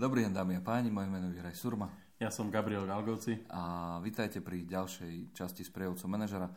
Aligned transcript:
Dobrý 0.00 0.24
deň, 0.24 0.32
dámy 0.32 0.56
a 0.56 0.64
páni, 0.64 0.88
moje 0.88 1.12
meno 1.12 1.28
je 1.28 1.36
Juraj 1.36 1.60
Surma. 1.60 1.92
Ja 2.16 2.32
som 2.32 2.48
Gabriel 2.48 2.88
Galgovci. 2.88 3.44
A 3.52 4.00
vítajte 4.00 4.40
pri 4.40 4.64
ďalšej 4.64 5.36
časti 5.36 5.60
sprievodcov 5.60 6.08
manažera, 6.08 6.48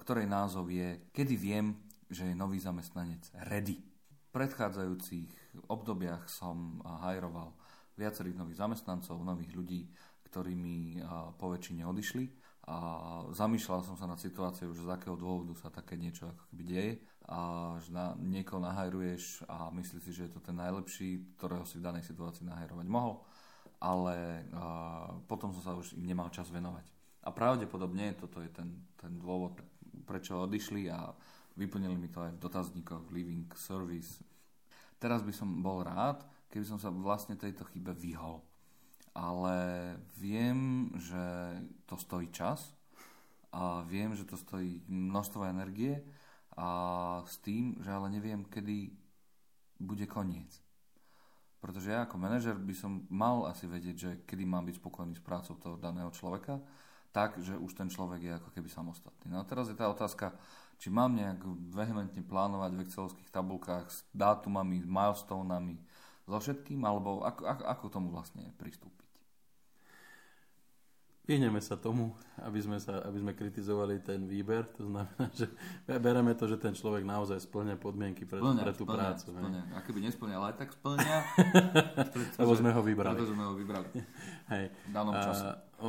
ktorej 0.00 0.24
názov 0.24 0.72
je 0.72 1.04
Kedy 1.12 1.36
viem, 1.36 1.76
že 2.08 2.24
je 2.24 2.32
nový 2.32 2.56
zamestnanec 2.56 3.28
ready. 3.52 3.76
V 3.76 4.28
predchádzajúcich 4.32 5.60
obdobiach 5.68 6.32
som 6.32 6.80
hajroval 6.80 7.52
viacerých 7.92 8.40
nových 8.40 8.64
zamestnancov, 8.64 9.20
nových 9.20 9.52
ľudí, 9.52 9.92
ktorí 10.24 10.56
mi 10.56 10.96
po 11.36 11.52
väčšine 11.52 11.84
odišli. 11.84 12.24
A 12.72 12.76
zamýšľal 13.36 13.84
som 13.84 14.00
sa 14.00 14.08
nad 14.08 14.16
situáciou, 14.16 14.72
že 14.72 14.80
z 14.80 14.96
akého 14.96 15.12
dôvodu 15.12 15.52
sa 15.60 15.68
také 15.68 16.00
niečo 16.00 16.32
ako 16.32 16.48
keby 16.48 16.62
deje 16.64 16.92
a 17.26 17.74
že 17.82 17.90
na, 17.90 18.14
niekoho 18.22 18.62
nahajruješ 18.62 19.42
a 19.50 19.70
myslíš 19.74 20.02
si, 20.06 20.12
že 20.14 20.24
je 20.30 20.32
to 20.38 20.40
ten 20.40 20.54
najlepší, 20.54 21.34
ktorého 21.34 21.66
si 21.66 21.82
v 21.82 21.86
danej 21.90 22.06
situácii 22.06 22.46
nahajrovať 22.46 22.86
mohol, 22.86 23.18
ale 23.82 24.46
uh, 24.54 25.18
potom 25.26 25.50
som 25.50 25.62
sa 25.62 25.72
už 25.74 25.98
im 25.98 26.06
nemal 26.06 26.30
čas 26.30 26.46
venovať. 26.54 26.86
A 27.26 27.34
pravdepodobne 27.34 28.14
toto 28.14 28.38
je 28.38 28.50
ten, 28.54 28.70
ten 28.94 29.18
dôvod, 29.18 29.58
prečo 30.06 30.46
odišli 30.46 30.86
a 30.86 31.10
vyplnili 31.58 31.98
mi 31.98 32.06
to 32.06 32.22
aj 32.22 32.38
v 32.38 32.42
dotazníkoch 32.46 33.10
Living 33.10 33.50
Service. 33.58 34.22
Teraz 35.02 35.26
by 35.26 35.34
som 35.34 35.50
bol 35.58 35.82
rád, 35.82 36.22
keby 36.54 36.62
som 36.62 36.78
sa 36.78 36.94
vlastne 36.94 37.34
tejto 37.34 37.66
chybe 37.74 37.90
vyhol. 37.90 38.38
Ale 39.16 39.58
viem, 40.14 40.92
že 40.94 41.24
to 41.88 41.98
stojí 41.98 42.30
čas 42.30 42.70
a 43.50 43.82
viem, 43.82 44.14
že 44.14 44.28
to 44.28 44.36
stojí 44.36 44.84
množstvo 44.86 45.42
energie 45.48 46.04
a 46.56 46.68
s 47.28 47.36
tým, 47.44 47.76
že 47.84 47.92
ale 47.92 48.08
neviem, 48.08 48.44
kedy 48.48 48.92
bude 49.76 50.08
koniec. 50.08 50.48
Pretože 51.60 51.92
ja 51.92 52.04
ako 52.04 52.16
manažer 52.16 52.56
by 52.56 52.74
som 52.76 53.04
mal 53.12 53.44
asi 53.48 53.68
vedieť, 53.68 53.96
že 53.96 54.10
kedy 54.24 54.44
mám 54.48 54.64
byť 54.64 54.80
spokojný 54.80 55.16
s 55.16 55.24
prácou 55.24 55.56
toho 55.60 55.76
daného 55.76 56.08
človeka, 56.12 56.60
tak, 57.12 57.40
že 57.40 57.56
už 57.56 57.72
ten 57.72 57.88
človek 57.88 58.20
je 58.20 58.32
ako 58.36 58.52
keby 58.52 58.68
samostatný. 58.68 59.32
No 59.32 59.40
a 59.40 59.48
teraz 59.48 59.72
je 59.72 59.76
tá 59.76 59.88
otázka, 59.88 60.36
či 60.76 60.92
mám 60.92 61.16
nejak 61.16 61.40
vehementne 61.72 62.20
plánovať 62.20 62.76
v 62.76 62.82
excelovských 62.84 63.32
tabulkách 63.32 63.88
s 63.88 64.04
dátumami, 64.12 64.84
s 64.84 64.88
milestonami, 64.88 65.80
so 66.28 66.36
všetkým, 66.36 66.84
alebo 66.84 67.24
ako, 67.24 67.48
ako, 67.48 67.64
ako 67.64 67.84
tomu 67.88 68.08
vlastne 68.12 68.52
pristúpiť? 68.60 69.05
Vyhneme 71.26 71.58
sa 71.58 71.74
tomu, 71.74 72.14
aby 72.38 72.62
sme, 72.62 72.78
sa, 72.78 73.02
aby 73.02 73.18
sme 73.18 73.34
kritizovali 73.34 73.98
ten 73.98 74.30
výber. 74.30 74.62
To 74.78 74.86
znamená, 74.86 75.26
že 75.38 75.50
bereme 75.98 76.30
to, 76.38 76.46
že 76.46 76.54
ten 76.54 76.70
človek 76.70 77.02
naozaj 77.02 77.42
splňa 77.42 77.74
podmienky 77.82 78.22
pre, 78.22 78.38
splňa, 78.38 78.62
pre 78.62 78.72
tú 78.78 78.86
splňa, 78.86 78.94
prácu. 78.94 79.26
Splňa. 79.34 79.62
A 79.74 79.78
keby 79.82 79.98
nesplňal, 80.06 80.42
aj 80.46 80.54
tak 80.54 80.70
splňa. 80.78 81.16
Lebo 82.46 82.52
sme 82.54 82.70
ho 82.70 82.80
vybrali. 82.80 83.18
Pretože 83.18 83.34
sme 83.34 83.42
ho 83.42 83.54
vybrali. 83.58 83.88
Hej. 84.54 84.64
V 84.70 84.92
danom 84.94 85.14
čase. 85.18 85.44
O, 85.82 85.88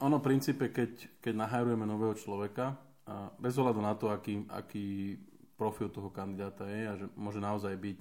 ono 0.00 0.16
v 0.16 0.24
princípe, 0.24 0.72
keď, 0.72 1.20
keď 1.20 1.34
nahajrujeme 1.44 1.84
nového 1.84 2.16
človeka, 2.16 2.72
a 3.08 3.32
bez 3.40 3.56
ohľadu 3.56 3.80
na 3.80 3.96
to, 3.96 4.12
aký, 4.12 4.44
aký 4.52 5.16
profil 5.56 5.88
toho 5.88 6.12
kandidáta 6.12 6.68
je 6.68 6.82
a 6.86 6.94
že 6.94 7.06
môže 7.16 7.40
naozaj 7.40 7.74
byť 7.74 8.00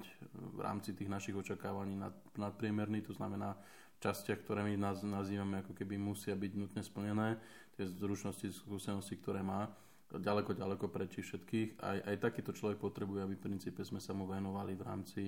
v 0.56 0.60
rámci 0.60 0.94
tých 0.94 1.10
našich 1.10 1.34
očakávaní 1.34 1.96
nad, 1.96 2.14
nadpriemerný, 2.38 3.02
to 3.02 3.16
znamená 3.16 3.58
častiach, 4.00 4.46
ktoré 4.46 4.62
my 4.66 4.76
naz, 4.78 5.02
nazývame 5.02 5.66
ako 5.66 5.74
keby 5.74 5.98
musia 5.98 6.38
byť 6.38 6.52
nutne 6.54 6.82
splnené, 6.86 7.38
tie 7.78 7.86
zručnosti, 7.86 8.50
skúsenosti, 8.54 9.18
ktoré 9.18 9.42
má, 9.42 9.70
ďaleko, 10.14 10.56
ďaleko 10.56 10.86
prečí 10.88 11.20
všetkých. 11.22 11.84
Aj, 11.84 11.98
aj 12.08 12.16
takýto 12.24 12.56
človek 12.56 12.80
potrebuje, 12.80 13.26
aby 13.26 13.36
v 13.36 13.46
princípe 13.52 13.84
sme 13.84 14.00
sa 14.00 14.16
mu 14.16 14.24
venovali 14.30 14.74
v 14.78 14.86
rámci 14.86 15.22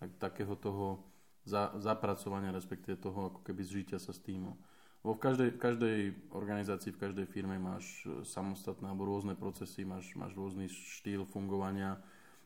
tak, 0.00 0.16
takého 0.16 0.56
toho 0.56 1.04
za, 1.44 1.76
zapracovania, 1.76 2.54
respektíve 2.54 2.96
toho 2.96 3.34
ako 3.34 3.40
keby 3.44 3.62
zžitia 3.62 3.98
sa 4.00 4.16
s 4.16 4.20
týmom. 4.24 4.56
Vo 5.04 5.12
v 5.12 5.20
každej, 5.20 5.48
v 5.52 5.60
každej 5.60 5.98
organizácii, 6.32 6.96
v 6.96 7.02
každej 7.04 7.26
firme 7.28 7.60
máš 7.60 8.08
samostatné 8.24 8.88
alebo 8.88 9.04
rôzne 9.04 9.36
procesy, 9.36 9.84
máš, 9.84 10.16
máš 10.16 10.32
rôzny 10.32 10.72
štýl 10.72 11.28
fungovania, 11.28 12.00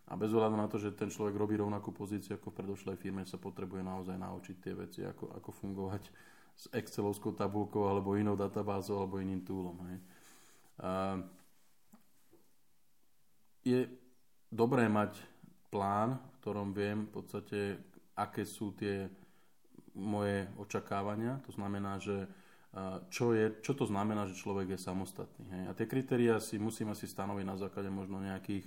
a 0.09 0.17
bez 0.17 0.33
ohľadu 0.33 0.57
na 0.57 0.69
to, 0.73 0.81
že 0.81 0.97
ten 0.97 1.13
človek 1.13 1.37
robí 1.37 1.61
rovnakú 1.61 1.93
pozíciu 1.93 2.41
ako 2.41 2.49
v 2.49 2.59
predošlej 2.65 2.97
firme, 2.97 3.29
sa 3.29 3.37
potrebuje 3.37 3.85
naozaj 3.85 4.17
naučiť 4.17 4.57
tie 4.57 4.73
veci, 4.73 5.01
ako, 5.05 5.37
ako 5.37 5.51
fungovať 5.53 6.03
s 6.59 6.65
Excelovskou 6.73 7.37
tabulkou 7.37 7.87
alebo 7.87 8.17
inou 8.17 8.35
databázou 8.35 9.05
alebo 9.05 9.21
iným 9.21 9.45
toolom. 9.45 9.77
Hej. 9.85 9.99
A 10.81 10.91
je 13.63 13.81
dobré 14.49 14.89
mať 14.89 15.21
plán, 15.69 16.17
v 16.17 16.37
ktorom 16.41 16.73
viem 16.73 17.05
v 17.05 17.13
podstate, 17.13 17.61
aké 18.17 18.49
sú 18.49 18.73
tie 18.73 19.13
moje 19.93 20.49
očakávania. 20.57 21.39
To 21.45 21.53
znamená, 21.53 22.01
že 22.01 22.25
čo, 23.13 23.37
je, 23.37 23.61
čo 23.61 23.77
to 23.77 23.85
znamená, 23.85 24.25
že 24.25 24.41
človek 24.41 24.73
je 24.73 24.81
samostatný. 24.81 25.47
Hej. 25.53 25.65
A 25.69 25.73
tie 25.77 25.87
kritéria 25.87 26.41
si 26.41 26.57
musím 26.57 26.97
asi 26.97 27.05
stanoviť 27.05 27.45
na 27.45 27.57
základe 27.61 27.93
možno 27.93 28.25
nejakých 28.25 28.65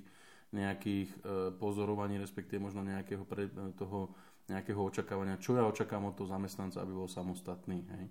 nejakých 0.52 1.10
e, 1.10 1.18
pozorovaní, 1.56 2.20
respektíve 2.20 2.60
možno 2.60 2.84
nejakého 2.84 3.24
pre, 3.24 3.48
e, 3.48 3.72
toho, 3.80 4.12
nejakého 4.52 4.84
očakávania, 4.84 5.40
čo 5.40 5.56
ja 5.56 5.64
očakávam 5.64 6.12
od 6.12 6.16
toho 6.20 6.28
zamestnanca, 6.28 6.84
aby 6.84 6.92
bol 6.92 7.08
samostatný. 7.08 7.88
Hej. 7.88 8.06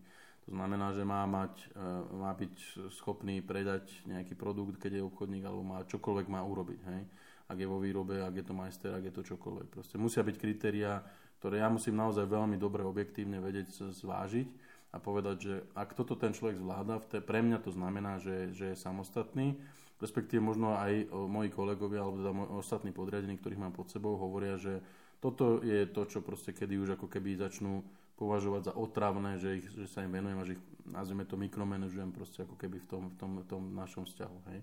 To 0.49 0.57
znamená, 0.57 0.97
že 0.97 1.05
má, 1.05 1.29
mať, 1.29 1.55
e, 1.77 1.85
má 2.17 2.33
byť 2.33 2.89
schopný 2.97 3.45
predať 3.45 3.93
nejaký 4.09 4.33
produkt, 4.41 4.81
keď 4.81 5.01
je 5.01 5.07
obchodník, 5.07 5.45
alebo 5.45 5.61
má 5.61 5.85
čokoľvek 5.85 6.27
má 6.33 6.41
urobiť. 6.41 6.81
Hej. 6.89 7.03
Ak 7.51 7.57
je 7.61 7.69
vo 7.69 7.77
výrobe, 7.77 8.25
ak 8.25 8.35
je 8.41 8.45
to 8.49 8.55
majster, 8.57 8.91
ak 8.97 9.05
je 9.05 9.15
to 9.15 9.23
čokoľvek. 9.37 9.69
Proste 9.69 10.01
musia 10.01 10.25
byť 10.25 10.37
kritériá, 10.41 11.05
ktoré 11.45 11.61
ja 11.61 11.69
musím 11.69 12.01
naozaj 12.01 12.25
veľmi 12.25 12.57
dobre 12.57 12.81
objektívne 12.85 13.37
vedieť 13.41 13.93
zvážiť 13.93 14.49
a 14.93 14.97
povedať, 14.97 15.37
že 15.41 15.55
ak 15.77 15.93
toto 15.93 16.17
ten 16.17 16.33
človek 16.33 16.57
zvláda, 16.57 17.01
pre 17.01 17.41
mňa 17.43 17.59
to 17.63 17.71
znamená, 17.75 18.19
že, 18.23 18.55
že 18.55 18.75
je 18.75 18.77
samostatný 18.77 19.61
respektíve 20.01 20.41
možno 20.41 20.75
aj 20.75 21.13
moji 21.13 21.53
kolegovia 21.53 22.01
alebo 22.03 22.17
teda 22.19 22.33
ostatní 22.57 22.91
podriadení, 22.91 23.37
ktorých 23.37 23.61
mám 23.61 23.77
pod 23.77 23.93
sebou, 23.93 24.17
hovoria, 24.17 24.57
že 24.57 24.81
toto 25.21 25.61
je 25.61 25.85
to, 25.93 26.09
čo 26.09 26.25
proste 26.25 26.57
kedy 26.57 26.81
už 26.81 26.97
ako 26.97 27.07
keby 27.07 27.37
začnú 27.37 27.85
považovať 28.17 28.73
za 28.73 28.75
otravné, 28.77 29.41
že, 29.41 29.61
ich, 29.61 29.67
že 29.73 29.89
sa 29.89 30.05
im 30.05 30.13
venujem 30.13 30.39
a 30.41 30.45
že 30.45 30.53
ich, 30.57 30.63
nazvime 30.89 31.25
to, 31.25 31.41
mikromanažujem 31.41 32.13
proste 32.13 32.45
ako 32.45 32.57
keby 32.57 32.81
v 32.81 32.87
tom, 32.89 33.03
v 33.09 33.17
tom, 33.17 33.31
v 33.41 33.47
tom 33.49 33.63
našom 33.73 34.05
vzťahu. 34.05 34.39
Hej. 34.53 34.61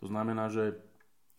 To 0.00 0.12
znamená, 0.12 0.52
že 0.52 0.76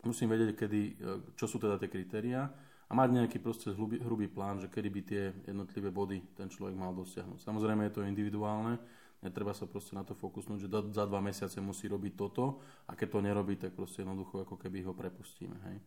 musím 0.05 0.33
vedieť, 0.33 0.57
kedy, 0.57 0.81
e, 0.81 0.93
čo 1.37 1.45
sú 1.45 1.61
teda 1.61 1.77
tie 1.77 1.89
kritériá 1.89 2.49
a 2.89 2.91
mať 2.93 3.09
nejaký 3.13 3.37
proste 3.41 3.73
hrubý, 3.73 4.01
hrubý 4.01 4.25
plán, 4.25 4.57
že 4.57 4.69
kedy 4.73 4.89
by 4.89 5.01
tie 5.05 5.23
jednotlivé 5.45 5.89
body 5.93 6.21
ten 6.37 6.49
človek 6.49 6.73
mal 6.73 6.93
dosiahnuť. 6.97 7.41
Samozrejme 7.41 7.89
je 7.89 7.93
to 7.93 8.05
individuálne, 8.05 8.81
Netreba 9.23 9.55
sa 9.55 9.65
proste 9.65 9.95
na 9.95 10.03
to 10.03 10.13
fokusnúť, 10.13 10.59
že 10.65 10.69
za 10.69 11.05
dva 11.07 11.21
mesiace 11.23 11.57
musí 11.63 11.87
robiť 11.87 12.13
toto 12.13 12.59
a 12.85 12.93
keď 12.93 13.07
to 13.09 13.19
nerobí, 13.25 13.55
tak 13.57 13.73
proste 13.73 14.03
jednoducho 14.03 14.43
ako 14.43 14.55
keby 14.59 14.85
ho 14.85 14.93
prepustíme. 14.93 15.57
Hej. 15.71 15.77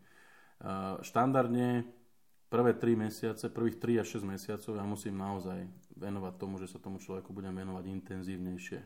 Štandardne 1.06 1.86
prvé 2.50 2.72
3 2.74 2.98
mesiace, 2.98 3.46
prvých 3.52 3.78
3 3.78 4.02
až 4.02 4.18
6 4.18 4.26
mesiacov 4.26 4.72
ja 4.74 4.82
musím 4.82 5.14
naozaj 5.20 5.68
venovať 5.94 6.34
tomu, 6.40 6.58
že 6.58 6.66
sa 6.66 6.82
tomu 6.82 6.98
človeku 6.98 7.30
budem 7.30 7.54
venovať 7.54 7.84
intenzívnejšie. 7.86 8.80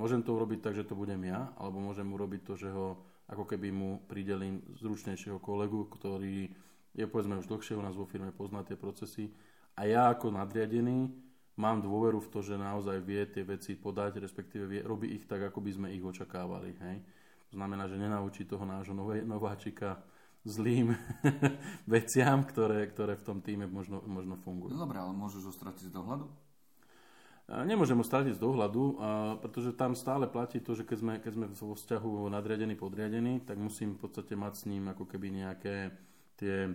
Môžem 0.00 0.24
to 0.24 0.32
urobiť 0.32 0.64
tak, 0.64 0.74
že 0.78 0.88
to 0.88 0.96
budem 0.96 1.20
ja, 1.28 1.52
alebo 1.60 1.76
môžem 1.76 2.08
urobiť 2.08 2.40
to, 2.48 2.54
že 2.56 2.72
ho 2.72 3.04
ako 3.28 3.44
keby 3.44 3.68
mu 3.68 4.00
pridelím 4.08 4.64
zručnejšieho 4.80 5.36
kolegu, 5.36 5.84
ktorý 5.84 6.48
je 6.92 7.04
povedzme 7.08 7.40
už 7.40 7.48
dlhšie 7.48 7.76
u 7.76 7.82
nás 7.84 7.96
vo 7.96 8.08
firme, 8.08 8.32
pozná 8.32 8.64
tie 8.64 8.76
procesy 8.76 9.32
a 9.76 9.88
ja 9.88 10.08
ako 10.12 10.32
nadriadený 10.32 11.12
mám 11.56 11.84
dôveru 11.84 12.20
v 12.22 12.30
to, 12.32 12.40
že 12.40 12.56
naozaj 12.56 13.00
vie 13.04 13.22
tie 13.28 13.44
veci 13.44 13.76
podať, 13.76 14.22
respektíve 14.22 14.64
vie, 14.64 14.80
robí 14.80 15.12
ich 15.12 15.28
tak, 15.28 15.42
ako 15.52 15.60
by 15.60 15.70
sme 15.72 15.88
ich 15.92 16.04
očakávali. 16.04 16.72
Hej? 16.78 16.96
To 17.52 17.60
znamená, 17.60 17.84
že 17.88 18.00
nenaučí 18.00 18.48
toho 18.48 18.64
nášho 18.64 18.96
nováčika 19.26 20.00
zlým 20.42 20.96
veciam, 21.94 22.42
ktoré, 22.42 22.88
ktoré 22.90 23.14
v 23.14 23.26
tom 23.26 23.38
týme 23.44 23.70
možno, 23.70 24.02
možno 24.02 24.34
fungujú. 24.40 24.74
No 24.74 24.88
dobré, 24.88 24.98
ale 24.98 25.14
môžeš 25.14 25.42
ho 25.46 25.52
stratiť 25.54 25.92
z 25.92 25.94
dohľadu? 25.94 26.26
Nemôžem 27.52 27.98
ho 27.98 28.06
stratiť 28.06 28.38
z 28.38 28.40
dohľadu, 28.40 28.82
pretože 29.44 29.76
tam 29.76 29.92
stále 29.92 30.24
platí 30.30 30.62
to, 30.62 30.72
že 30.72 30.86
keď 30.88 30.98
sme, 30.98 31.14
keď 31.20 31.32
sme 31.36 31.46
vo 31.52 31.74
vzťahu 31.76 32.30
nadriadený, 32.32 32.78
podriadený, 32.78 33.44
tak 33.44 33.60
musím 33.60 33.98
v 33.98 34.08
podstate 34.08 34.32
mať 34.38 34.52
s 34.56 34.64
ním 34.70 34.88
ako 34.88 35.04
keby 35.04 35.28
nejaké 35.42 35.92
tie 36.38 36.70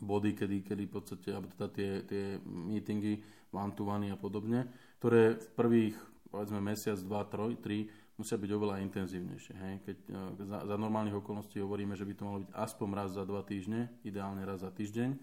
body, 0.00 0.36
kedy, 0.36 0.60
kedy 0.60 0.84
v 0.86 0.92
podstate, 0.92 1.28
alebo 1.32 1.48
teda 1.56 1.68
tie, 1.72 1.90
tie 2.04 2.24
meetingy, 2.44 3.24
one 3.56 4.12
a 4.12 4.18
podobne, 4.20 4.68
ktoré 5.00 5.40
v 5.40 5.48
prvých, 5.56 5.96
povedzme, 6.28 6.60
mesiac, 6.60 7.00
dva, 7.00 7.24
troj, 7.24 7.56
tri, 7.56 7.88
musia 8.16 8.36
byť 8.40 8.50
oveľa 8.52 8.84
intenzívnejšie. 8.84 9.54
Hej? 9.56 9.74
Keď 9.84 9.96
e, 10.08 10.44
za, 10.44 10.58
za 10.64 10.76
normálnych 10.76 11.20
okolností 11.20 11.60
hovoríme, 11.60 11.96
že 11.96 12.04
by 12.08 12.12
to 12.16 12.22
malo 12.24 12.38
byť 12.44 12.50
aspoň 12.52 12.88
raz 12.96 13.10
za 13.12 13.24
dva 13.28 13.44
týždne, 13.44 13.92
ideálne 14.04 14.44
raz 14.44 14.64
za 14.64 14.72
týždeň, 14.72 15.16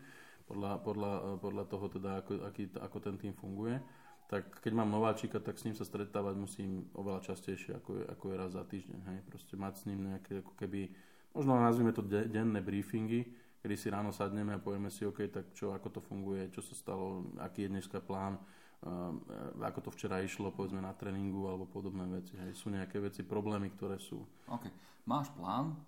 podľa, 0.45 0.71
podľa, 0.81 1.11
e, 1.13 1.29
podľa 1.41 1.63
toho 1.69 1.85
teda, 1.89 2.11
ako, 2.21 2.31
aký, 2.45 2.63
ako 2.77 2.97
ten 3.01 3.15
tým 3.17 3.33
funguje. 3.33 3.81
Tak 4.29 4.65
keď 4.65 4.71
mám 4.73 4.89
nováčika, 4.89 5.37
tak 5.37 5.61
s 5.61 5.65
ním 5.69 5.77
sa 5.77 5.85
stretávať 5.85 6.33
musím 6.37 6.89
oveľa 6.97 7.21
častejšie, 7.33 7.77
ako 7.77 8.01
je, 8.01 8.03
ako 8.09 8.25
je 8.29 8.35
raz 8.37 8.51
za 8.53 8.63
týždeň. 8.65 8.99
Hej? 9.09 9.17
Proste 9.29 9.53
mať 9.57 9.73
s 9.77 9.83
ním 9.89 9.99
nejaké 10.13 10.41
ako 10.41 10.53
keby, 10.57 10.89
možno 11.37 11.61
nazvime 11.61 11.93
to 11.93 12.05
denné 12.05 12.61
briefingy, 12.61 13.29
kedy 13.63 13.79
si 13.79 13.87
ráno 13.87 14.11
sadneme 14.11 14.51
a 14.51 14.59
povieme 14.59 14.91
si, 14.91 15.07
OK, 15.07 15.31
tak 15.31 15.55
čo, 15.55 15.71
ako 15.71 15.87
to 15.87 16.01
funguje, 16.03 16.51
čo 16.51 16.59
sa 16.59 16.75
stalo, 16.75 17.31
aký 17.39 17.63
je 17.63 17.79
dneska 17.79 18.03
plán, 18.03 18.35
uh, 18.35 19.15
ako 19.63 19.87
to 19.87 19.89
včera 19.95 20.19
išlo, 20.19 20.51
povedzme 20.51 20.83
na 20.83 20.91
tréningu 20.91 21.47
alebo 21.47 21.63
podobné 21.63 22.03
veci. 22.11 22.35
Hej. 22.35 22.59
Sú 22.59 22.67
nejaké 22.67 22.99
veci, 22.99 23.23
problémy, 23.23 23.71
ktoré 23.71 24.03
sú. 24.03 24.19
OK. 24.51 24.67
Máš 25.07 25.31
plán, 25.31 25.79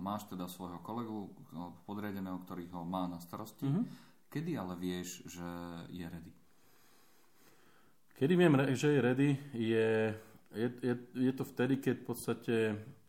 máš 0.00 0.26
teda 0.26 0.48
svojho 0.48 0.80
kolegu 0.80 1.28
no, 1.52 1.76
podriadeného, 1.84 2.40
ktorý 2.42 2.66
ho 2.72 2.82
má 2.82 3.06
na 3.06 3.20
starosti. 3.20 3.68
Mm-hmm. 3.68 3.84
Kedy 4.32 4.50
ale 4.58 4.74
vieš, 4.74 5.22
že 5.28 5.48
je 5.94 6.06
ready? 6.08 6.32
Kedy 8.14 8.32
viem, 8.34 8.54
že 8.74 8.88
je 8.94 9.00
ready, 9.02 9.30
je, 9.54 9.88
je, 10.54 10.68
je, 10.82 10.94
je 11.14 11.32
to 11.34 11.44
vtedy, 11.46 11.82
keď 11.82 11.94
v 12.02 12.06
podstate, 12.06 12.56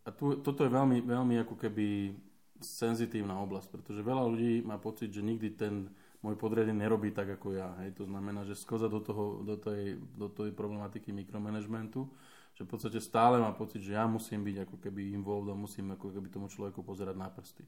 a 0.06 0.09
tu, 0.13 0.41
toto 0.41 0.65
je 0.65 0.69
veľmi, 0.69 1.01
veľmi 1.06 1.36
ako 1.45 1.56
keby 1.57 2.13
senzitívna 2.61 3.39
oblasť, 3.43 3.67
pretože 3.71 4.05
veľa 4.05 4.23
ľudí 4.31 4.63
má 4.63 4.79
pocit, 4.79 5.11
že 5.11 5.25
nikdy 5.25 5.49
ten 5.55 5.89
môj 6.25 6.41
podriadený 6.41 6.81
nerobí 6.81 7.13
tak 7.13 7.37
ako 7.37 7.53
ja. 7.53 7.69
Hej. 7.85 8.01
To 8.01 8.09
znamená, 8.09 8.41
že 8.47 8.57
skoza 8.57 8.89
do, 8.89 8.97
toho, 8.97 9.45
do, 9.45 9.55
tej, 9.61 10.01
do 10.17 10.25
tej 10.31 10.49
problematiky 10.57 11.13
mikromanagementu, 11.13 12.09
že 12.57 12.65
v 12.65 12.69
podstate 12.71 12.97
stále 12.97 13.37
má 13.37 13.53
pocit, 13.53 13.85
že 13.85 13.93
ja 13.93 14.09
musím 14.09 14.41
byť 14.41 14.65
ako 14.65 14.75
keby 14.81 15.13
involved 15.13 15.51
a 15.51 15.55
musím 15.55 15.93
ako 15.93 16.09
keby 16.09 16.27
tomu 16.33 16.47
človeku 16.49 16.81
pozerať 16.81 17.13
na 17.13 17.29
prsty. 17.29 17.67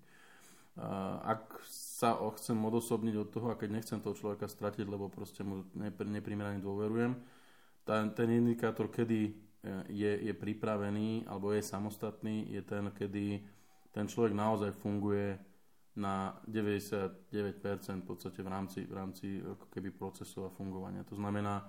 Ak 1.25 1.57
sa 1.65 2.13
chcem 2.37 2.53
odosobniť 2.53 3.15
od 3.17 3.29
toho 3.33 3.49
a 3.49 3.57
keď 3.57 3.81
nechcem 3.81 3.97
toho 3.97 4.13
človeka 4.13 4.45
stratiť, 4.45 4.85
lebo 4.85 5.09
proste 5.09 5.41
mu 5.41 5.65
neprimerane 5.97 6.61
dôverujem, 6.61 7.17
ten, 7.81 8.03
ten 8.13 8.29
indikátor, 8.29 8.91
kedy 8.91 9.19
e, 9.25 9.33
je, 9.89 10.11
je 10.27 10.33
pripravený 10.35 11.23
alebo 11.25 11.55
je 11.55 11.63
samostatný, 11.63 12.51
je 12.51 12.61
ten, 12.61 12.83
kedy 12.91 13.41
ten 13.91 14.05
človek 14.07 14.33
naozaj 14.33 14.71
funguje 14.77 15.37
na 15.97 16.37
99% 16.45 17.25
v 18.01 18.05
podstate 18.05 18.39
v 18.45 18.49
rámci, 18.49 18.79
v 18.85 18.93
rámci 18.93 19.27
ako 19.41 19.65
keby 19.73 19.89
procesov 19.89 20.49
a 20.49 20.55
fungovania. 20.55 21.01
To 21.09 21.17
znamená, 21.17 21.65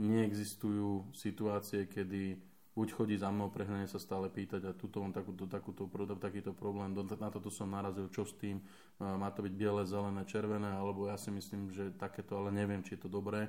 neexistujú 0.00 1.12
situácie, 1.12 1.84
kedy 1.84 2.40
buď 2.76 2.88
chodí 2.92 3.16
za 3.16 3.32
mnou, 3.32 3.48
prehnane 3.48 3.88
sa 3.88 3.96
stále 3.96 4.28
pýtať 4.28 4.68
a 4.68 4.76
tuto 4.76 5.00
mám 5.00 5.12
takúto, 5.12 5.48
takúto, 5.48 5.88
takýto 6.20 6.52
problém, 6.52 6.92
na 6.92 7.32
toto 7.32 7.48
som 7.48 7.72
narazil, 7.72 8.12
čo 8.12 8.28
s 8.28 8.36
tým, 8.36 8.60
má 9.00 9.32
to 9.32 9.40
byť 9.40 9.52
biele, 9.56 9.80
zelené, 9.88 10.28
červené, 10.28 10.76
alebo 10.76 11.08
ja 11.08 11.16
si 11.16 11.32
myslím, 11.32 11.72
že 11.72 11.96
takéto, 11.96 12.36
ale 12.36 12.52
neviem, 12.52 12.84
či 12.84 13.00
je 13.00 13.08
to 13.08 13.08
dobré. 13.08 13.48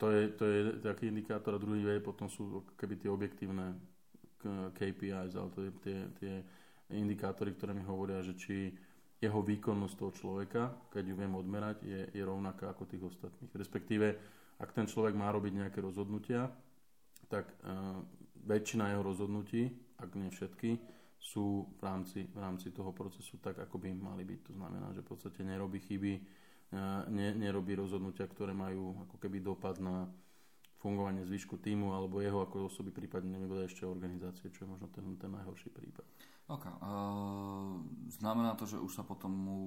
To 0.00 0.06
je, 0.08 0.32
to 0.32 0.44
je 0.48 0.58
taký 0.80 1.12
indikátor 1.12 1.54
a 1.54 1.60
druhý 1.60 1.84
je, 1.84 2.00
potom 2.00 2.32
sú 2.32 2.64
keby 2.80 2.96
tie 2.96 3.12
objektívne 3.12 3.76
KPIs, 4.80 5.36
ale 5.36 5.48
to 5.52 5.60
je 5.68 5.70
tie, 5.84 5.98
tie 6.16 6.34
indikátory, 6.94 7.56
ktoré 7.56 7.72
mi 7.72 7.84
hovoria, 7.84 8.20
že 8.20 8.36
či 8.36 8.72
jeho 9.22 9.38
výkonnosť 9.38 9.94
toho 9.94 10.12
človeka, 10.12 10.62
keď 10.90 11.04
ju 11.06 11.14
viem 11.14 11.34
odmerať, 11.38 11.86
je, 11.86 12.00
je 12.10 12.22
rovnaká 12.26 12.74
ako 12.74 12.90
tých 12.90 13.06
ostatných. 13.06 13.54
Respektíve, 13.54 14.06
ak 14.58 14.74
ten 14.74 14.90
človek 14.90 15.14
má 15.14 15.30
robiť 15.30 15.62
nejaké 15.62 15.78
rozhodnutia, 15.78 16.50
tak 17.30 17.46
uh, 17.62 18.02
väčšina 18.42 18.90
jeho 18.90 19.02
rozhodnutí, 19.06 19.70
ak 20.02 20.10
nie 20.18 20.26
všetky, 20.26 20.74
sú 21.22 21.70
v 21.78 21.82
rámci, 21.86 22.26
v 22.34 22.38
rámci 22.42 22.74
toho 22.74 22.90
procesu 22.90 23.38
tak, 23.38 23.62
ako 23.62 23.78
by 23.78 23.94
mali 23.94 24.26
byť. 24.26 24.40
To 24.50 24.52
znamená, 24.58 24.90
že 24.90 25.06
v 25.06 25.08
podstate 25.14 25.46
nerobí 25.46 25.78
chyby, 25.78 26.12
uh, 26.18 27.06
ne, 27.06 27.30
nerobí 27.38 27.78
rozhodnutia, 27.78 28.26
ktoré 28.26 28.50
majú 28.50 29.06
ako 29.06 29.22
keby 29.22 29.38
dopad 29.38 29.78
na 29.78 30.10
fungovanie 30.82 31.22
zvyšku 31.22 31.62
týmu 31.62 31.94
alebo 31.94 32.18
jeho 32.18 32.42
ako 32.42 32.66
osoby, 32.66 32.90
prípadne 32.90 33.38
nebude 33.38 33.70
ešte 33.70 33.86
organizácie, 33.86 34.50
čo 34.50 34.66
je 34.66 34.74
možno 34.74 34.90
ten, 34.90 35.06
ten 35.14 35.30
najhorší 35.30 35.70
prípad. 35.70 36.02
Ok. 36.50 36.64
Uh, 36.66 37.78
znamená 38.10 38.58
to, 38.58 38.66
že 38.66 38.82
už 38.82 38.92
sa 38.92 39.06
potom 39.06 39.30
mu 39.30 39.58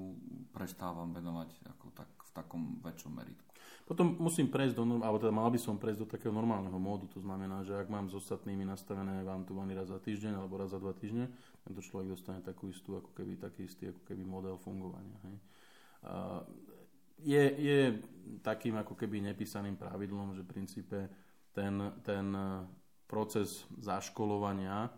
prestávam 0.51 1.15
venovať 1.15 1.49
ako 1.71 1.85
tak, 1.95 2.09
v 2.11 2.31
takom 2.35 2.61
väčšom 2.83 3.11
meritku. 3.15 3.51
Potom 3.85 4.17
musím 4.17 4.49
prejsť 4.49 4.75
do, 4.75 4.83
alebo 4.99 5.21
teda 5.21 5.29
mal 5.29 5.47
by 5.53 5.61
som 5.61 5.77
prejsť 5.77 5.99
do 6.03 6.09
takého 6.09 6.33
normálneho 6.33 6.75
módu, 6.81 7.05
to 7.05 7.21
znamená, 7.21 7.61
že 7.61 7.77
ak 7.77 7.85
mám 7.85 8.09
s 8.09 8.17
ostatnými 8.17 8.65
nastavené 8.65 9.21
vám 9.21 9.45
tu 9.45 9.53
raz 9.53 9.87
za 9.87 10.01
týždeň 10.01 10.41
alebo 10.41 10.57
raz 10.57 10.73
za 10.73 10.81
dva 10.81 10.89
týždne, 10.97 11.29
tento 11.61 11.81
človek 11.85 12.17
dostane 12.17 12.41
takú 12.41 12.65
istú, 12.67 12.97
ako 12.97 13.13
keby 13.13 13.37
taký 13.37 13.69
istý, 13.69 13.93
ako 13.93 14.01
keby 14.09 14.25
model 14.25 14.57
fungovania. 14.57 15.17
Hej. 15.29 15.35
Uh, 16.01 16.41
je, 17.21 17.43
je 17.61 17.79
takým 18.43 18.75
ako 18.75 18.97
keby 18.97 19.21
nepísaným 19.21 19.79
pravidlom, 19.79 20.35
že 20.35 20.43
v 20.43 20.51
princípe 20.51 20.99
ten, 21.55 21.77
ten 22.03 22.35
proces 23.07 23.63
zaškolovania 23.79 24.91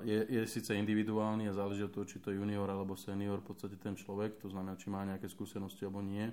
je, 0.00 0.24
je 0.28 0.42
síce 0.48 0.72
individuálny 0.72 1.48
a 1.48 1.52
záleží 1.52 1.84
od 1.84 1.92
toho, 1.92 2.08
či 2.08 2.16
to 2.24 2.32
je 2.32 2.40
junior 2.40 2.64
alebo 2.64 2.96
senior, 2.96 3.44
v 3.44 3.52
podstate 3.52 3.76
ten 3.76 3.92
človek, 3.92 4.40
to 4.40 4.48
znamená, 4.48 4.80
či 4.80 4.88
má 4.88 5.04
nejaké 5.04 5.28
skúsenosti 5.28 5.84
alebo 5.84 6.00
nie, 6.00 6.24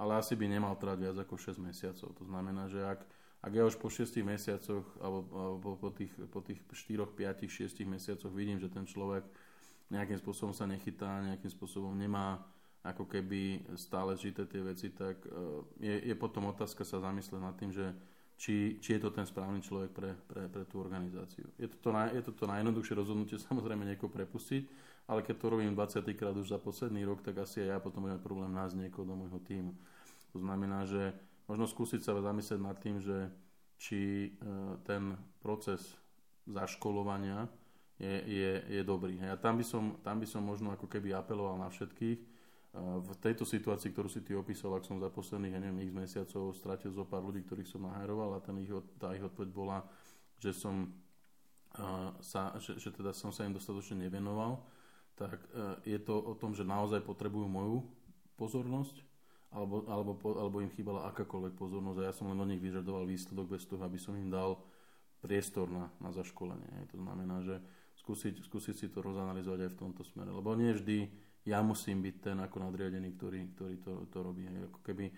ale 0.00 0.16
asi 0.16 0.32
by 0.32 0.48
nemal 0.48 0.72
trvať 0.80 0.98
viac 1.04 1.16
ako 1.20 1.36
6 1.36 1.60
mesiacov. 1.60 2.08
To 2.16 2.24
znamená, 2.24 2.72
že 2.72 2.80
ak, 2.80 3.04
ak 3.44 3.52
ja 3.52 3.68
už 3.68 3.76
po 3.76 3.92
6 3.92 4.16
mesiacoch 4.24 4.86
alebo, 4.96 5.20
alebo 5.36 5.68
po, 5.76 5.92
tých, 5.92 6.12
po 6.32 6.40
tých 6.40 6.64
4, 6.72 7.04
5, 7.04 7.44
6 7.44 7.84
mesiacoch 7.84 8.32
vidím, 8.32 8.56
že 8.56 8.72
ten 8.72 8.88
človek 8.88 9.28
nejakým 9.92 10.16
spôsobom 10.16 10.56
sa 10.56 10.64
nechytá, 10.64 11.20
nejakým 11.20 11.52
spôsobom 11.52 11.92
nemá 11.92 12.40
ako 12.80 13.04
keby 13.04 13.60
stále 13.76 14.16
žité 14.16 14.48
tie 14.48 14.64
veci, 14.64 14.88
tak 14.88 15.20
e, 15.28 15.28
je, 15.84 15.94
je 16.08 16.14
potom 16.16 16.48
otázka 16.48 16.80
sa 16.80 16.96
zamyslieť 17.04 17.42
nad 17.44 17.52
tým, 17.60 17.76
že 17.76 17.92
či, 18.40 18.80
či 18.80 18.96
je 18.96 19.00
to 19.04 19.12
ten 19.12 19.28
správny 19.28 19.60
človek 19.60 19.92
pre, 19.92 20.16
pre, 20.24 20.48
pre 20.48 20.64
tú 20.64 20.80
organizáciu. 20.80 21.44
Je 21.60 21.68
to 21.68 21.76
to, 21.76 21.90
naj, 21.92 22.08
je 22.16 22.24
to 22.24 22.32
to 22.32 22.48
najjednoduchšie 22.48 22.96
rozhodnutie 22.96 23.36
samozrejme 23.52 23.84
niekoho 23.84 24.08
prepustiť, 24.08 24.64
ale 25.12 25.20
keď 25.20 25.36
to 25.36 25.46
robím 25.52 25.76
20 25.76 26.00
krát 26.16 26.32
už 26.32 26.48
za 26.48 26.56
posledný 26.56 27.04
rok, 27.04 27.20
tak 27.20 27.36
asi 27.44 27.60
aj 27.60 27.68
ja 27.68 27.78
potom 27.84 28.08
budem 28.08 28.16
problém 28.16 28.48
nájsť 28.56 28.80
niekoho 28.80 29.04
do 29.04 29.12
môjho 29.12 29.36
týmu. 29.44 29.76
To 30.32 30.40
znamená, 30.40 30.88
že 30.88 31.12
možno 31.44 31.68
skúsiť 31.68 32.00
sa 32.00 32.16
zamyslieť 32.16 32.60
nad 32.64 32.80
tým, 32.80 32.96
že 32.96 33.28
či 33.76 34.00
e, 34.00 34.48
ten 34.88 35.20
proces 35.44 36.00
zaškolovania 36.48 37.44
je, 38.00 38.16
je, 38.24 38.52
je 38.72 38.82
dobrý. 38.86 39.20
A 39.28 39.36
tam 39.36 39.60
by, 39.60 39.64
som, 39.66 40.00
tam 40.00 40.16
by 40.16 40.24
som 40.24 40.40
možno 40.40 40.72
ako 40.72 40.88
keby 40.88 41.12
apeloval 41.12 41.60
na 41.60 41.68
všetkých, 41.68 42.29
v 42.78 43.12
tejto 43.18 43.42
situácii, 43.42 43.90
ktorú 43.90 44.06
si 44.06 44.22
ty 44.22 44.38
opísal, 44.38 44.70
ak 44.78 44.86
som 44.86 45.02
za 45.02 45.10
posledných, 45.10 45.58
ja 45.58 45.60
neviem, 45.60 45.90
x 45.90 45.90
mesiacov 45.90 46.54
stratil 46.54 46.94
zo 46.94 47.02
pár 47.02 47.26
ľudí, 47.26 47.42
ktorých 47.42 47.66
som 47.66 47.82
nahajroval 47.82 48.38
a 48.38 48.44
ten 48.44 48.54
ich, 48.62 48.70
tá 48.94 49.10
ich 49.10 49.26
odpoveď 49.26 49.50
bola, 49.50 49.82
že 50.38 50.54
som 50.54 50.86
sa, 52.22 52.58
že, 52.58 52.78
že 52.82 52.90
teda 52.90 53.14
som 53.14 53.30
sa 53.30 53.46
im 53.46 53.54
dostatočne 53.54 54.06
nevenoval, 54.06 54.62
tak 55.14 55.38
e, 55.54 55.94
je 55.94 55.98
to 56.02 56.18
o 56.18 56.34
tom, 56.34 56.50
že 56.50 56.66
naozaj 56.66 57.04
potrebujú 57.06 57.46
moju 57.46 57.86
pozornosť, 58.34 59.06
alebo, 59.54 59.86
alebo, 59.86 60.12
alebo 60.34 60.56
im 60.62 60.72
chýbala 60.74 61.10
akákoľvek 61.10 61.54
pozornosť 61.54 61.98
a 62.02 62.06
ja 62.10 62.14
som 62.14 62.30
len 62.30 62.38
od 62.38 62.50
nich 62.50 62.62
vyžadoval 62.62 63.06
výsledok 63.06 63.54
bez 63.54 63.66
toho, 63.66 63.82
aby 63.82 63.98
som 63.98 64.14
im 64.18 64.30
dal 64.30 64.58
priestor 65.22 65.70
na, 65.70 65.90
na 66.00 66.10
zaškolenie. 66.10 66.90
To 66.90 66.98
znamená, 66.98 67.42
že 67.42 67.58
skúsiť, 67.98 68.40
skúsiť 68.46 68.74
si 68.74 68.86
to 68.88 69.04
rozanalizovať 69.04 69.68
aj 69.68 69.70
v 69.74 69.78
tomto 69.78 70.02
smere, 70.06 70.32
lebo 70.32 70.56
nie 70.56 70.72
vždy 70.74 71.10
ja 71.46 71.64
musím 71.64 72.04
byť 72.04 72.16
ten 72.20 72.36
ako 72.40 72.56
nadriadený, 72.60 73.16
ktorý, 73.16 73.40
ktorý 73.56 73.76
to, 73.80 73.92
to 74.12 74.18
robí. 74.20 74.44
Ako 74.44 74.80
keby 74.84 75.08
e, 75.08 75.14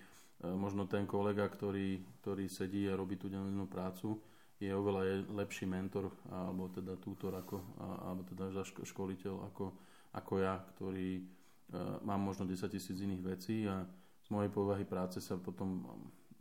možno 0.55 0.87
ten 0.87 1.03
kolega, 1.07 1.47
ktorý, 1.51 2.21
ktorý 2.23 2.47
sedí 2.47 2.87
a 2.87 2.99
robí 2.99 3.19
tú 3.19 3.27
dennú 3.27 3.67
prácu, 3.67 4.19
je 4.63 4.71
oveľa 4.71 5.27
lepší 5.35 5.67
mentor 5.67 6.15
alebo 6.31 6.71
teda 6.71 6.95
tútor 7.03 7.35
ako, 7.35 7.59
alebo 7.83 8.23
teda 8.23 8.55
školiteľ 8.63 9.51
ako, 9.51 9.65
ako 10.15 10.33
ja, 10.39 10.55
ktorý 10.75 11.19
uh, 11.19 11.99
mám 12.07 12.23
možno 12.23 12.47
10 12.47 12.71
tisíc 12.71 12.95
iných 12.95 13.23
vecí 13.27 13.67
a 13.67 13.83
z 14.23 14.29
mojej 14.31 14.55
povahy 14.55 14.87
práce 14.87 15.19
sa 15.19 15.35
potom 15.35 15.83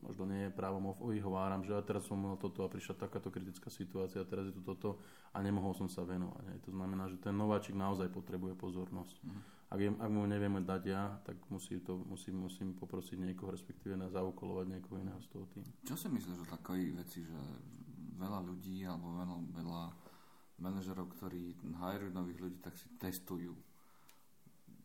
možno 0.01 0.29
nie 0.29 0.49
je 0.49 0.53
právom 0.53 0.97
ovyhováram, 1.01 1.65
že 1.65 1.73
ja 1.73 1.81
teraz 1.81 2.05
som 2.05 2.17
mal 2.17 2.37
toto 2.37 2.61
a 2.61 2.69
prišla 2.69 3.05
takáto 3.05 3.33
kritická 3.33 3.73
situácia 3.73 4.21
a 4.21 4.29
teraz 4.29 4.49
je 4.49 4.53
to 4.53 4.61
toto 4.61 5.01
a 5.33 5.41
nemohol 5.41 5.73
som 5.73 5.89
sa 5.89 6.05
venovať. 6.05 6.45
To 6.65 6.73
znamená, 6.73 7.09
že 7.09 7.21
ten 7.21 7.33
nováčik 7.33 7.73
naozaj 7.73 8.09
potrebuje 8.09 8.53
pozornosť. 8.57 9.17
Mm. 9.21 9.41
Ak, 9.71 9.79
je, 9.79 9.87
ak 9.87 10.11
mu 10.11 10.27
nevieme 10.27 10.59
dať 10.59 10.83
ja, 10.83 11.15
tak 11.23 11.39
musí 11.47 11.79
to, 11.79 11.95
musím, 12.03 12.43
musím 12.43 12.75
poprosiť 12.75 13.15
niekoho, 13.15 13.55
respektíve 13.55 13.95
na 13.95 14.11
zaukolovať 14.11 14.67
niekoho 14.67 14.99
iného 14.99 15.15
z 15.23 15.31
toho 15.31 15.47
týmu. 15.47 15.71
Čo 15.87 15.95
si 15.95 16.11
myslíš 16.11 16.43
o 16.43 16.51
takej 16.59 16.91
veci, 16.91 17.23
že 17.23 17.39
veľa 18.19 18.43
ľudí 18.43 18.83
alebo 18.83 19.15
veľa, 19.15 19.37
veľa 19.55 19.83
manažerov, 20.59 21.07
ktorí 21.15 21.55
hajrujú 21.79 22.11
nových 22.11 22.39
ľudí, 22.43 22.57
tak 22.59 22.75
si 22.75 22.91
testujú 22.99 23.55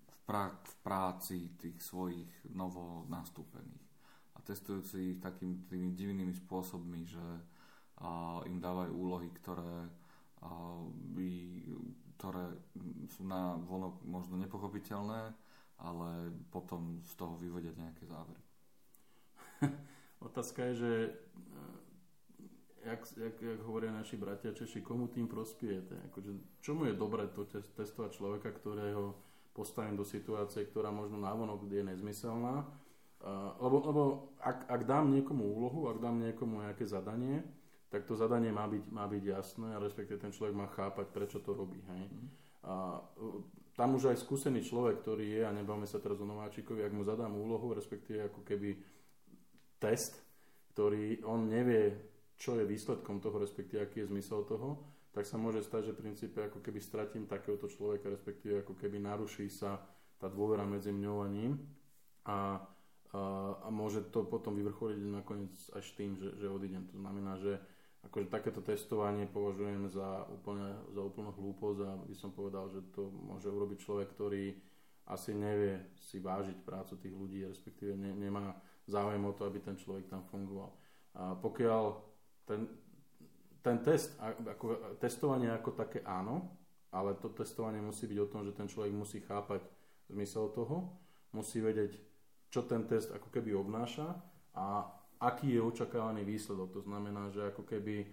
v, 0.06 0.16
pra- 0.22 0.54
v 0.54 0.74
práci 0.86 1.50
tých 1.58 1.82
svojich 1.82 2.30
novo 2.54 3.10
nastúpených. 3.10 3.84
A 4.38 4.40
testujú 4.46 4.86
si 4.86 5.18
ich 5.18 5.18
takými 5.18 5.66
divnými 5.98 6.32
spôsobmi, 6.46 7.02
že 7.02 7.26
a, 7.98 8.38
im 8.46 8.62
dávajú 8.62 8.94
úlohy, 8.94 9.34
ktoré 9.34 9.90
a, 10.46 10.78
by 11.10 11.30
ktoré 12.16 12.56
sú 13.12 13.22
na 13.28 13.60
vonok 13.68 14.00
možno 14.08 14.40
nepochopiteľné, 14.40 15.36
ale 15.76 16.10
potom 16.48 17.04
z 17.04 17.12
toho 17.14 17.36
vyvodia 17.36 17.76
nejaké 17.76 18.08
závery. 18.08 18.42
Otázka 20.26 20.72
je, 20.72 20.74
že 20.74 20.92
eh, 21.12 21.86
jak, 22.88 23.00
jak, 23.16 23.36
jak 23.42 23.60
hovoria 23.62 23.92
naši 23.92 24.16
bratia 24.16 24.56
Češi, 24.56 24.80
komu 24.80 25.12
tým 25.12 25.28
prospiejete? 25.28 25.96
Akože, 26.10 26.62
čomu 26.64 26.88
je 26.88 26.94
dobré 26.96 27.28
to 27.28 27.44
testovať 27.76 28.10
človeka, 28.16 28.48
ktorého 28.56 29.16
postavím 29.56 29.96
do 29.96 30.04
situácie, 30.04 30.68
ktorá 30.68 30.92
možno 30.92 31.16
návonok 31.16 31.64
je 31.68 31.80
nezmyselná. 31.80 32.68
Uh, 33.16 33.56
lebo 33.64 33.76
lebo 33.88 34.02
ak, 34.44 34.68
ak 34.68 34.82
dám 34.84 35.08
niekomu 35.08 35.40
úlohu, 35.40 35.88
ak 35.88 36.04
dám 36.04 36.20
niekomu 36.20 36.60
nejaké 36.60 36.84
zadanie, 36.84 37.40
tak 37.90 38.04
to 38.04 38.18
zadanie 38.18 38.50
má 38.50 38.66
byť, 38.66 38.84
má 38.90 39.06
byť 39.06 39.22
jasné 39.22 39.68
a 39.74 39.82
respektíve 39.82 40.18
ten 40.18 40.34
človek 40.34 40.54
má 40.54 40.66
chápať, 40.66 41.06
prečo 41.14 41.38
to 41.38 41.54
robí. 41.54 41.78
Hej. 41.78 42.04
A 42.66 42.98
tam 43.78 43.94
už 43.94 44.10
aj 44.10 44.18
skúsený 44.18 44.64
človek, 44.66 45.04
ktorý 45.04 45.26
je, 45.38 45.42
a 45.46 45.54
nebavme 45.54 45.86
sa 45.86 46.02
teraz 46.02 46.18
o 46.18 46.26
nováčikovi, 46.26 46.82
ak 46.82 46.96
mu 46.96 47.06
zadám 47.06 47.36
úlohu, 47.36 47.76
respektíve 47.76 48.26
ako 48.32 48.40
keby 48.42 48.74
test, 49.78 50.18
ktorý 50.74 51.22
on 51.28 51.46
nevie, 51.46 51.94
čo 52.36 52.58
je 52.58 52.68
výsledkom 52.68 53.20
toho, 53.22 53.36
respektíve 53.38 53.80
aký 53.84 54.04
je 54.04 54.10
zmysel 54.10 54.44
toho, 54.48 54.82
tak 55.16 55.24
sa 55.24 55.40
môže 55.40 55.64
stať, 55.64 55.88
že 55.88 55.94
v 55.96 56.02
princípe 56.04 56.38
ako 56.44 56.60
keby 56.60 56.76
stratím 56.80 57.24
takéhoto 57.24 57.72
človeka, 57.72 58.12
respektíve 58.12 58.60
ako 58.60 58.76
keby 58.76 59.00
naruší 59.00 59.48
sa 59.48 59.80
tá 60.20 60.28
dôvera 60.28 60.68
medzi 60.68 60.92
mňou 60.92 61.24
a 61.24 61.28
ním 61.32 61.56
a, 62.28 62.60
a, 63.16 63.20
a 63.64 63.68
môže 63.72 64.12
to 64.12 64.28
potom 64.28 64.52
vyvrcholiť 64.56 65.00
nakoniec 65.08 65.56
až 65.72 65.86
tým, 65.96 66.20
že, 66.20 66.36
že 66.36 66.52
odídem. 66.52 66.84
To 66.92 67.00
znamená, 67.00 67.40
že 67.40 67.56
akože 68.06 68.30
takéto 68.30 68.62
testovanie 68.62 69.26
považujem 69.26 69.90
za 69.90 70.24
úplne, 70.30 70.78
za 70.94 71.02
úplnú 71.02 71.34
hlúposť 71.34 71.80
a 71.82 71.90
by 72.06 72.16
som 72.16 72.30
povedal, 72.30 72.70
že 72.70 72.80
to 72.94 73.10
môže 73.10 73.50
urobiť 73.50 73.78
človek, 73.82 74.08
ktorý 74.14 74.54
asi 75.06 75.34
nevie 75.34 75.94
si 75.98 76.18
vážiť 76.18 76.66
prácu 76.66 76.98
tých 76.98 77.14
ľudí, 77.14 77.46
respektíve 77.46 77.94
ne, 77.94 78.10
nemá 78.14 78.58
záujem 78.86 79.22
o 79.22 79.32
to, 79.34 79.46
aby 79.46 79.62
ten 79.62 79.78
človek 79.78 80.10
tam 80.10 80.26
fungoval. 80.26 80.70
A 81.14 81.34
pokiaľ 81.38 81.82
ten, 82.46 82.66
ten 83.62 83.78
test, 83.82 84.14
ako, 84.22 84.98
testovanie 84.98 85.50
ako 85.50 85.74
také 85.74 86.02
áno, 86.02 86.54
ale 86.90 87.18
to 87.18 87.30
testovanie 87.34 87.82
musí 87.82 88.06
byť 88.06 88.18
o 88.22 88.30
tom, 88.30 88.42
že 88.46 88.54
ten 88.54 88.70
človek 88.70 88.94
musí 88.94 89.18
chápať 89.22 89.62
zmysel 90.10 90.54
toho, 90.54 90.94
musí 91.34 91.58
vedieť, 91.58 91.98
čo 92.50 92.62
ten 92.62 92.86
test 92.86 93.10
ako 93.10 93.30
keby 93.30 93.54
obnáša 93.54 94.06
a 94.54 94.90
aký 95.20 95.56
je 95.56 95.62
očakávaný 95.62 96.24
výsledok. 96.24 96.72
To 96.76 96.82
znamená, 96.84 97.32
že 97.32 97.48
ako 97.48 97.62
keby, 97.64 98.06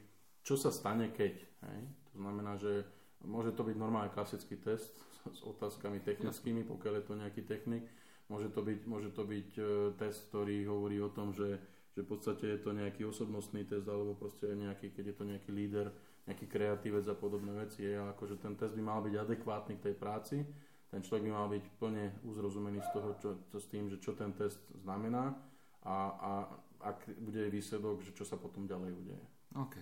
čo 0.44 0.56
sa 0.56 0.72
stane 0.72 1.12
keď. 1.12 1.36
Hej? 1.40 1.80
To 2.14 2.16
znamená, 2.22 2.56
že 2.60 2.86
môže 3.24 3.56
to 3.56 3.64
byť 3.64 3.76
normálny 3.80 4.12
klasický 4.12 4.60
test 4.60 4.94
s 5.24 5.40
otázkami 5.44 6.04
technickými, 6.04 6.68
pokiaľ 6.68 6.94
je 7.00 7.06
to 7.08 7.14
nejaký 7.16 7.42
technik. 7.48 7.88
Môže 8.32 8.52
to 8.52 8.64
byť, 8.64 8.80
môže 8.88 9.10
to 9.12 9.24
byť 9.28 9.50
e, 9.60 9.64
test, 10.00 10.32
ktorý 10.32 10.64
hovorí 10.68 11.00
o 11.04 11.12
tom, 11.12 11.36
že 11.36 11.60
že 11.94 12.02
v 12.02 12.10
podstate 12.10 12.46
je 12.58 12.60
to 12.60 12.74
nejaký 12.74 13.06
osobnostný 13.06 13.70
test 13.70 13.86
alebo 13.86 14.18
proste 14.18 14.50
nejaký, 14.50 14.90
keď 14.90 15.14
je 15.14 15.16
to 15.16 15.26
nejaký 15.30 15.52
líder, 15.54 15.94
nejaký 16.26 16.50
kreatívec 16.50 17.06
a 17.06 17.14
podobné 17.14 17.54
veci. 17.54 17.86
Je, 17.86 17.94
akože 17.94 18.42
ten 18.42 18.58
test 18.58 18.74
by 18.74 18.82
mal 18.82 19.00
byť 19.06 19.14
adekvátny 19.14 19.78
k 19.78 19.86
tej 19.90 19.96
práci, 20.02 20.38
ten 20.90 21.02
človek 21.06 21.30
by 21.30 21.32
mal 21.34 21.48
byť 21.50 21.66
plne 21.78 22.06
uzrozumený 22.26 22.82
z 22.82 22.90
toho, 22.98 23.10
čo, 23.22 23.30
čo 23.50 23.58
s 23.62 23.70
tým, 23.70 23.94
že 23.94 24.02
čo 24.02 24.18
ten 24.18 24.34
test 24.34 24.62
znamená 24.82 25.38
a, 25.86 25.98
a 26.18 26.32
ak 26.84 27.16
bude 27.18 27.48
výsledok, 27.48 28.04
že 28.04 28.12
čo 28.12 28.28
sa 28.28 28.36
potom 28.36 28.68
ďalej 28.68 28.92
udeje. 28.92 29.26
OK. 29.56 29.76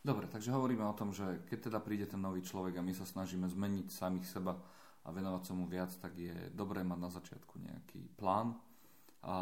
Dobre, 0.00 0.30
takže 0.30 0.54
hovoríme 0.54 0.86
o 0.86 0.94
tom, 0.96 1.10
že 1.10 1.44
keď 1.50 1.70
teda 1.70 1.78
príde 1.82 2.06
ten 2.06 2.22
nový 2.22 2.40
človek 2.40 2.78
a 2.78 2.86
my 2.86 2.94
sa 2.94 3.04
snažíme 3.04 3.44
zmeniť 3.50 3.90
samých 3.90 4.26
seba 4.26 4.54
a 5.04 5.08
venovať 5.10 5.42
sa 5.44 5.52
mu 5.52 5.66
viac, 5.66 5.90
tak 5.98 6.14
je 6.14 6.34
dobré 6.54 6.86
mať 6.86 6.98
na 6.98 7.10
začiatku 7.10 7.54
nejaký 7.58 8.00
plán, 8.14 8.54
a 9.26 9.36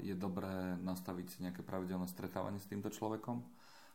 je 0.00 0.16
dobré 0.16 0.80
nastaviť 0.80 1.26
si 1.28 1.38
nejaké 1.44 1.60
pravidelné 1.60 2.08
stretávanie 2.08 2.56
s 2.56 2.64
týmto 2.72 2.88
človekom 2.88 3.44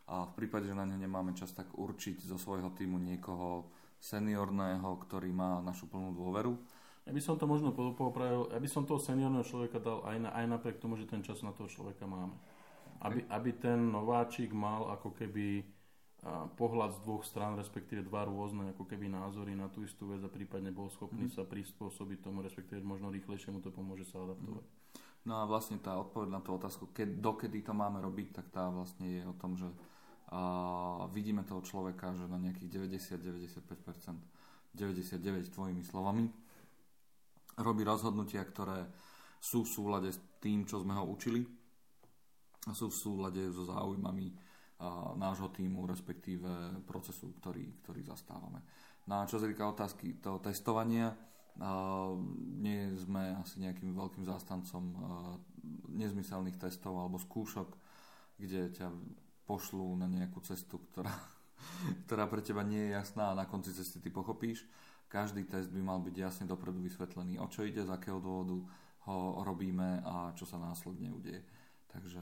a 0.05 0.29
v 0.29 0.35
prípade, 0.37 0.69
že 0.69 0.77
na 0.77 0.85
ňo 0.85 1.01
nemáme 1.01 1.33
čas, 1.33 1.49
tak 1.49 1.73
určiť 1.73 2.21
zo 2.21 2.37
svojho 2.37 2.69
týmu 2.77 3.01
niekoho 3.01 3.73
seniorného, 3.97 4.85
ktorý 5.01 5.33
má 5.33 5.63
našu 5.65 5.89
plnú 5.89 6.13
dôveru. 6.13 6.53
Ja 7.03 7.11
by 7.11 7.19
som 7.19 7.35
to 7.35 7.43
možno 7.43 7.75
popravil, 7.75 8.47
ja 8.47 8.59
by 8.63 8.69
som 8.71 8.87
toho 8.87 8.99
seniorného 8.99 9.43
človeka 9.43 9.75
dal 9.79 10.07
aj, 10.07 10.17
na, 10.23 10.29
aj 10.31 10.45
napriek 10.47 10.79
tomu, 10.79 10.95
že 10.95 11.03
ten 11.03 11.19
čas 11.19 11.43
na 11.43 11.51
toho 11.51 11.67
človeka 11.67 12.07
máme. 12.07 12.31
Aby, 13.03 13.27
aby 13.27 13.49
ten 13.59 13.91
nováčik 13.91 14.55
mal 14.55 14.87
ako 14.87 15.11
keby 15.11 15.67
pohľad 16.55 16.95
z 16.95 16.99
dvoch 17.03 17.23
strán, 17.27 17.59
respektíve 17.59 18.07
dva 18.07 18.23
rôzne 18.23 18.71
ako 18.71 18.87
keby 18.87 19.11
názory 19.11 19.59
na 19.59 19.67
tú 19.67 19.83
istú 19.83 20.07
vec 20.07 20.23
a 20.23 20.31
prípadne 20.31 20.71
bol 20.71 20.87
schopný 20.87 21.27
mm. 21.27 21.35
sa 21.35 21.43
prispôsobiť 21.43 22.23
tomu, 22.23 22.39
respektíve 22.39 22.79
možno 22.79 23.11
rýchlejšie 23.11 23.51
mu 23.51 23.59
to 23.59 23.75
pomôže 23.75 24.07
sa 24.07 24.23
adaptovať. 24.23 24.63
Mm. 24.63 24.71
No 25.23 25.33
a 25.39 25.43
vlastne 25.47 25.79
tá 25.79 25.99
odpoveď 25.99 26.29
na 26.31 26.39
tú 26.39 26.55
otázku, 26.55 26.91
keď, 26.95 27.19
dokedy 27.19 27.63
to 27.63 27.75
máme 27.75 27.99
robiť, 27.99 28.39
tak 28.39 28.51
tá 28.55 28.71
vlastne 28.71 29.19
je 29.19 29.23
o 29.23 29.35
tom, 29.35 29.59
že 29.59 29.67
a, 30.31 31.07
vidíme 31.11 31.43
toho 31.43 31.59
človeka, 31.59 32.15
že 32.15 32.27
na 32.27 32.39
nejakých 32.39 32.71
90-95%, 32.71 34.15
99 34.79 35.51
tvojimi 35.51 35.83
slovami, 35.83 36.31
robí 37.59 37.85
rozhodnutia, 37.85 38.45
ktoré 38.45 38.87
sú 39.37 39.67
v 39.67 39.73
súlade 39.73 40.09
s 40.09 40.19
tým, 40.39 40.63
čo 40.63 40.81
sme 40.81 40.95
ho 40.95 41.03
učili 41.05 41.43
a 42.63 42.71
sú 42.71 42.87
v 42.87 42.95
súlade 42.95 43.43
so 43.51 43.67
záujmami 43.67 44.53
nášho 45.15 45.51
týmu, 45.51 45.87
respektíve 45.87 46.83
procesu, 46.83 47.31
ktorý, 47.39 47.83
ktorý 47.83 48.01
zastávame. 48.03 48.63
No 49.07 49.23
a 49.23 49.27
čo 49.27 49.39
sa 49.39 49.47
týka 49.47 49.67
otázky 49.67 50.19
toho 50.19 50.39
testovania, 50.39 51.11
nie 52.59 52.89
sme 52.97 53.37
asi 53.37 53.61
nejakým 53.61 53.93
veľkým 53.93 54.25
zástancom 54.25 54.83
nezmyselných 55.93 56.57
testov 56.57 56.97
alebo 56.97 57.21
skúšok, 57.21 57.69
kde 58.39 58.73
ťa 58.73 58.89
pošlú 59.45 59.93
na 59.99 60.09
nejakú 60.09 60.41
cestu, 60.41 60.81
ktorá, 60.91 61.13
ktorá 62.07 62.25
pre 62.25 62.41
teba 62.41 62.65
nie 62.65 62.89
je 62.89 62.95
jasná 62.97 63.31
a 63.31 63.37
na 63.37 63.45
konci 63.45 63.75
cesty 63.75 64.01
ty 64.01 64.09
pochopíš. 64.09 64.65
Každý 65.13 65.45
test 65.45 65.69
by 65.69 65.77
mal 65.85 66.01
byť 66.01 66.15
jasne 66.17 66.49
dopredu 66.49 66.81
vysvetlený, 66.81 67.37
o 67.37 67.45
čo 67.45 67.61
ide, 67.61 67.85
z 67.85 67.93
akého 67.93 68.17
dôvodu 68.17 68.57
ho 69.05 69.45
robíme 69.45 70.01
a 70.01 70.33
čo 70.33 70.49
sa 70.49 70.57
následne 70.57 71.13
udeje. 71.13 71.45
Takže 71.85 72.17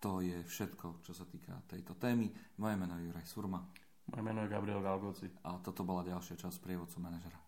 to 0.00 0.24
je 0.24 0.40
všetko, 0.48 1.04
čo 1.04 1.12
sa 1.12 1.28
týka 1.28 1.52
tejto 1.68 1.92
témy. 2.00 2.32
Moje 2.56 2.74
meno 2.80 2.96
je 2.96 3.12
Juraj 3.12 3.28
Surma. 3.28 3.60
Moje 4.08 4.22
meno 4.24 4.40
je 4.40 4.48
Gabriel 4.48 4.80
Galgoci. 4.80 5.28
A 5.44 5.60
toto 5.60 5.84
bola 5.84 6.08
ďalšia 6.08 6.40
časť 6.40 6.56
prievodcu 6.64 6.96
manažera. 7.04 7.45